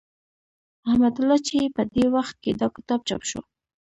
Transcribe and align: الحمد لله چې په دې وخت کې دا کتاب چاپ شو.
الحمد 0.83 1.15
لله 1.21 1.37
چې 1.47 1.57
په 1.75 1.81
دې 1.93 2.05
وخت 2.15 2.35
کې 2.43 2.51
دا 2.61 2.67
کتاب 2.75 2.99
چاپ 3.07 3.21
شو. 3.29 3.41